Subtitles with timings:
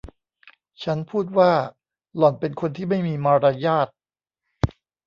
[0.83, 1.51] ฉันพูดว่า
[2.17, 3.87] หล่อนเป็นคนที่ไม่มีมารยาท